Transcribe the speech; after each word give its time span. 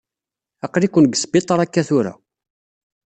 Aql-iken 0.65 1.05
deg 1.07 1.17
sbiṭaṛ 1.19 1.59
akka 1.63 1.81
tura. 1.87 2.13